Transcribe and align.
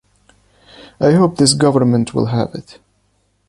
I 0.99 1.11
hope 1.11 1.37
this 1.37 1.53
government 1.53 2.15
will 2.15 2.25
have 2.25 2.55
it. 2.55 2.79